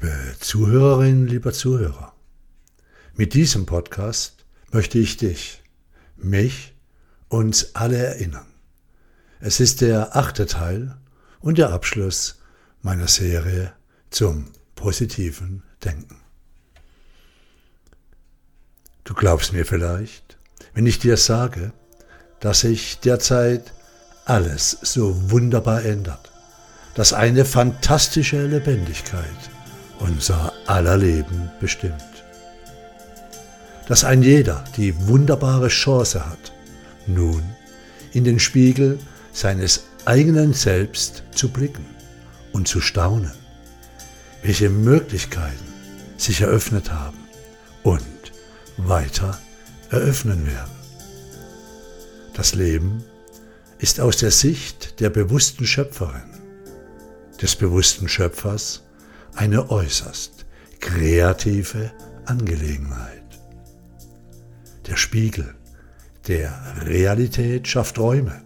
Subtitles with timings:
[0.00, 2.14] Liebe Zuhörerin, lieber Zuhörer,
[3.16, 5.60] mit diesem Podcast möchte ich dich,
[6.16, 6.72] mich,
[7.26, 8.46] uns alle erinnern.
[9.40, 10.96] Es ist der achte Teil
[11.40, 12.40] und der Abschluss
[12.80, 13.72] meiner Serie
[14.10, 16.20] zum positiven Denken.
[19.02, 20.38] Du glaubst mir vielleicht,
[20.74, 21.72] wenn ich dir sage,
[22.38, 23.74] dass sich derzeit
[24.26, 26.30] alles so wunderbar ändert,
[26.94, 29.57] dass eine fantastische Lebendigkeit
[30.00, 31.94] unser aller Leben bestimmt.
[33.86, 36.52] Dass ein jeder die wunderbare Chance hat,
[37.06, 37.42] nun
[38.12, 38.98] in den Spiegel
[39.32, 41.86] seines eigenen Selbst zu blicken
[42.52, 43.32] und zu staunen,
[44.42, 45.72] welche Möglichkeiten
[46.16, 47.18] sich eröffnet haben
[47.82, 48.02] und
[48.76, 49.38] weiter
[49.90, 50.72] eröffnen werden.
[52.34, 53.04] Das Leben
[53.78, 56.30] ist aus der Sicht der bewussten Schöpferin,
[57.40, 58.82] des bewussten Schöpfers,
[59.38, 60.46] eine äußerst
[60.80, 61.92] kreative
[62.26, 63.22] Angelegenheit.
[64.88, 65.54] Der Spiegel
[66.26, 68.42] der Realität schafft Räume,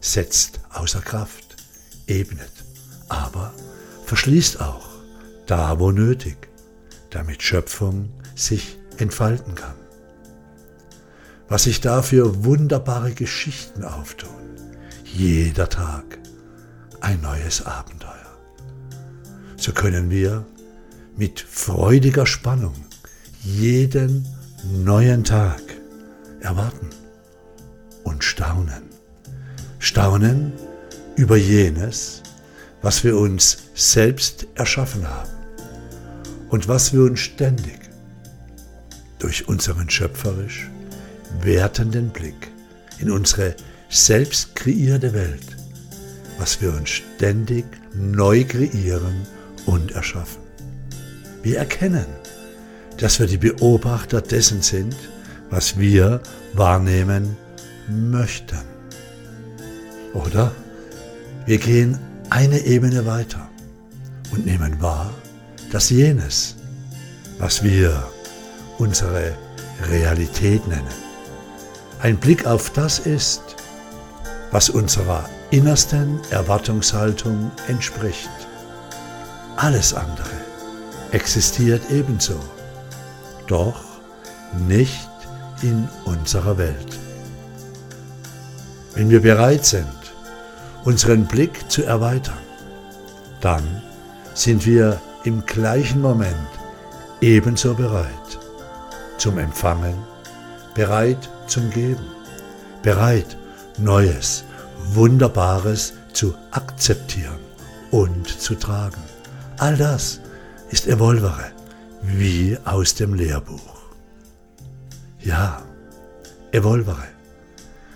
[0.00, 1.56] setzt außer Kraft,
[2.06, 2.52] ebnet,
[3.08, 3.52] aber
[4.06, 4.88] verschließt auch
[5.46, 6.36] da, wo nötig,
[7.10, 9.74] damit Schöpfung sich entfalten kann.
[11.48, 14.30] Was sich da für wunderbare Geschichten auftun,
[15.04, 16.04] jeder Tag
[17.00, 18.19] ein neues Abenteuer
[19.60, 20.46] so können wir
[21.16, 22.74] mit freudiger Spannung
[23.42, 24.26] jeden
[24.64, 25.60] neuen Tag
[26.40, 26.88] erwarten
[28.04, 28.84] und staunen.
[29.78, 30.52] Staunen
[31.16, 32.22] über jenes,
[32.80, 35.30] was wir uns selbst erschaffen haben
[36.48, 37.80] und was wir uns ständig
[39.18, 40.70] durch unseren schöpferisch
[41.42, 42.48] wertenden Blick
[42.98, 43.54] in unsere
[43.90, 45.56] selbst kreierte Welt,
[46.38, 49.26] was wir uns ständig neu kreieren
[49.70, 50.42] und erschaffen.
[51.42, 52.06] Wir erkennen,
[52.98, 54.96] dass wir die Beobachter dessen sind,
[55.48, 56.20] was wir
[56.54, 57.36] wahrnehmen
[57.88, 58.64] möchten.
[60.12, 60.50] Oder
[61.46, 61.98] wir gehen
[62.30, 63.48] eine Ebene weiter
[64.32, 65.14] und nehmen wahr,
[65.70, 66.56] dass jenes,
[67.38, 68.04] was wir
[68.78, 69.36] unsere
[69.88, 70.94] Realität nennen,
[72.02, 73.42] ein Blick auf das ist,
[74.50, 78.49] was unserer innersten Erwartungshaltung entspricht.
[79.62, 80.30] Alles andere
[81.10, 82.40] existiert ebenso,
[83.46, 83.78] doch
[84.66, 85.10] nicht
[85.60, 86.98] in unserer Welt.
[88.94, 89.84] Wenn wir bereit sind,
[90.84, 92.38] unseren Blick zu erweitern,
[93.42, 93.82] dann
[94.32, 96.48] sind wir im gleichen Moment
[97.20, 98.38] ebenso bereit
[99.18, 99.98] zum Empfangen,
[100.74, 102.06] bereit zum Geben,
[102.82, 103.36] bereit
[103.76, 104.42] Neues,
[104.94, 107.40] Wunderbares zu akzeptieren
[107.90, 109.09] und zu tragen.
[109.60, 110.20] All das
[110.70, 111.52] ist Evolvere,
[112.02, 113.92] wie aus dem Lehrbuch.
[115.18, 115.62] Ja,
[116.50, 117.04] Evolvere,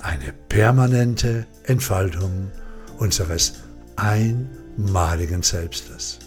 [0.00, 2.50] eine permanente Entfaltung
[2.98, 3.54] unseres
[3.96, 6.18] einmaligen Selbstes.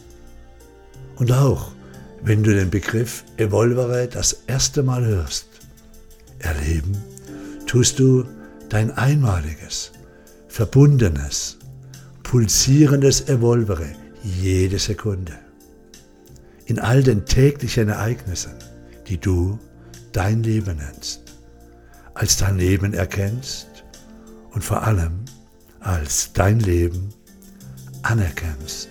[1.17, 1.73] Und auch
[2.23, 5.45] wenn du den Begriff Evolvere das erste Mal hörst,
[6.39, 6.97] erleben
[7.67, 8.25] tust du
[8.69, 9.91] dein einmaliges,
[10.47, 11.59] verbundenes,
[12.23, 15.33] pulsierendes Evolvere jede Sekunde.
[16.65, 18.53] In all den täglichen Ereignissen,
[19.07, 19.57] die du
[20.11, 21.21] dein Leben nennst,
[22.13, 23.67] als dein Leben erkennst
[24.51, 25.25] und vor allem
[25.79, 27.09] als dein Leben
[28.03, 28.89] anerkennst.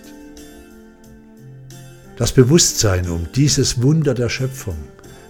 [2.17, 4.77] Das Bewusstsein um dieses Wunder der Schöpfung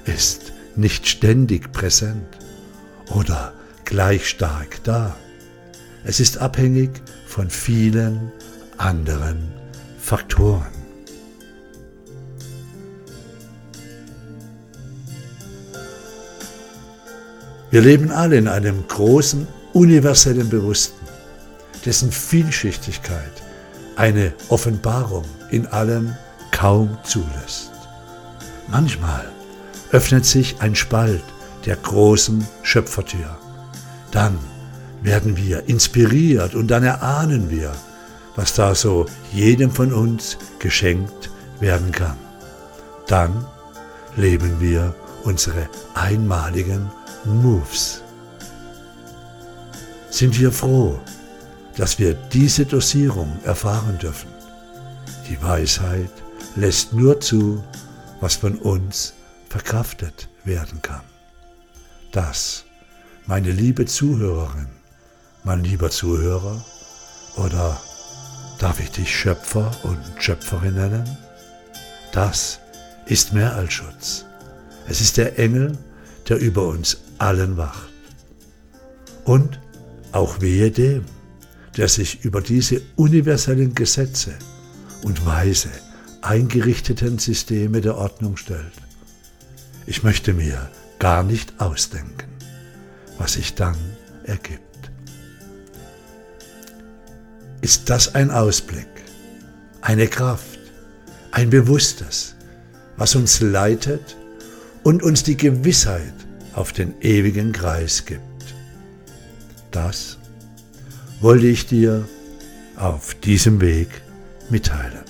[0.06, 2.38] ist nicht ständig präsent
[3.14, 3.54] oder
[3.86, 5.16] gleich stark da.
[6.04, 6.90] Es ist abhängig
[7.28, 8.32] von vielen
[8.78, 9.59] anderen
[10.10, 10.66] Faktoren.
[17.70, 21.06] Wir leben alle in einem großen, universellen Bewussten,
[21.86, 23.44] dessen Vielschichtigkeit
[23.98, 26.16] eine Offenbarung in allem
[26.50, 27.70] kaum zulässt.
[28.68, 29.30] Manchmal
[29.92, 31.24] öffnet sich ein Spalt
[31.68, 33.38] der großen Schöpfertür.
[34.10, 34.40] Dann
[35.04, 37.76] werden wir inspiriert und dann erahnen wir,
[38.40, 42.16] was da so jedem von uns geschenkt werden kann.
[43.06, 43.46] Dann
[44.16, 44.96] leben wir
[45.26, 46.90] unsere einmaligen
[47.26, 48.02] Moves.
[50.10, 50.98] Sind wir froh,
[51.76, 54.30] dass wir diese Dosierung erfahren dürfen.
[55.28, 56.14] Die Weisheit
[56.56, 57.62] lässt nur zu,
[58.22, 59.16] was von uns
[59.50, 61.04] verkraftet werden kann.
[62.14, 62.64] Das,
[63.28, 64.70] meine liebe Zuhörerin,
[65.44, 66.64] mein lieber Zuhörer
[67.36, 67.82] oder
[68.60, 71.18] Darf ich dich Schöpfer und Schöpferin nennen?
[72.12, 72.60] Das
[73.06, 74.26] ist mehr als Schutz.
[74.88, 75.78] Es ist der Engel,
[76.28, 77.90] der über uns allen wacht.
[79.24, 79.60] Und
[80.12, 81.06] auch wehe dem,
[81.78, 84.34] der sich über diese universellen Gesetze
[85.04, 85.70] und weise
[86.22, 88.74] eingerichteten Systeme der Ordnung stellt.
[89.86, 90.70] Ich möchte mir
[91.00, 92.30] gar nicht ausdenken,
[93.18, 93.78] was sich dann
[94.24, 94.69] ergibt.
[97.70, 98.88] Ist das ein Ausblick,
[99.82, 100.58] eine Kraft,
[101.30, 102.34] ein Bewusstes,
[102.98, 104.18] was uns leitet
[104.82, 106.16] und uns die Gewissheit
[106.56, 108.56] auf den ewigen Kreis gibt?
[109.70, 110.18] Das
[111.22, 112.10] wollte ich dir
[112.76, 113.90] auf diesem Weg
[114.50, 115.06] mitteilen.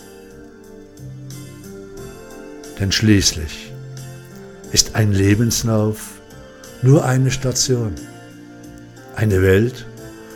[2.78, 3.72] Denn schließlich
[4.74, 6.20] ist ein Lebenslauf
[6.82, 7.96] nur eine Station,
[9.16, 9.86] eine Welt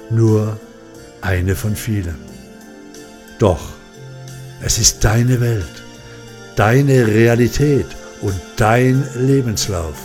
[0.09, 0.72] nur eine
[1.55, 2.17] von vielen.
[3.39, 3.73] Doch
[4.61, 5.83] es ist deine Welt,
[6.55, 7.87] deine Realität
[8.21, 9.95] und dein Lebenslauf.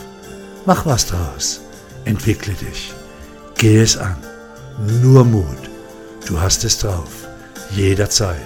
[0.66, 1.60] Mach was draus,
[2.04, 2.92] entwickle dich,
[3.56, 4.16] geh es an,
[5.02, 5.70] nur Mut,
[6.26, 7.28] du hast es drauf,
[7.70, 8.36] jederzeit.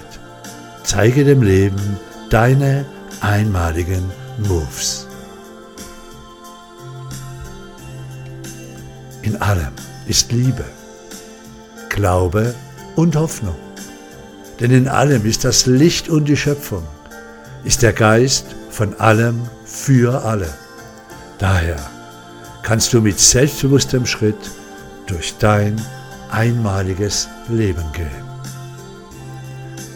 [0.83, 1.97] Zeige dem Leben
[2.29, 2.85] deine
[3.21, 5.07] einmaligen Moves.
[9.21, 9.73] In allem
[10.05, 10.65] ist Liebe,
[11.89, 12.53] Glaube
[12.95, 13.55] und Hoffnung.
[14.59, 16.83] Denn in allem ist das Licht und die Schöpfung,
[17.63, 20.53] ist der Geist von allem für alle.
[21.39, 21.77] Daher
[22.61, 24.51] kannst du mit selbstbewusstem Schritt
[25.07, 25.81] durch dein
[26.31, 28.23] einmaliges Leben gehen.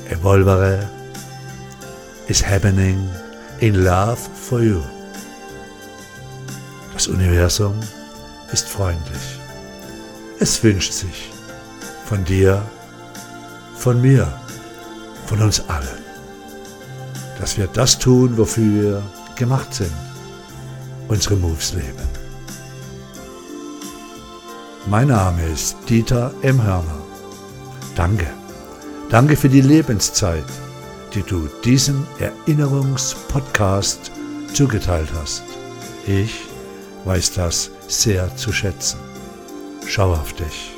[0.09, 0.79] Evolvere
[2.27, 3.09] is happening
[3.59, 4.81] in love for you.
[6.93, 7.79] Das Universum
[8.51, 9.39] ist freundlich.
[10.39, 11.31] Es wünscht sich
[12.05, 12.63] von dir,
[13.87, 14.27] von mir,
[15.27, 16.03] von uns allen,
[17.39, 19.01] dass wir das tun, wofür wir
[19.37, 19.93] gemacht sind,
[21.07, 22.09] unsere Moves leben.
[24.87, 26.61] Mein Name ist Dieter M.
[26.61, 26.99] Hörner.
[27.95, 28.27] Danke.
[29.09, 30.43] Danke für die Lebenszeit,
[31.13, 34.11] die du diesem Erinnerungspodcast
[34.51, 35.43] zugeteilt hast.
[36.05, 36.41] Ich
[37.05, 38.99] weiß das sehr zu schätzen.
[39.87, 40.76] Schau auf dich.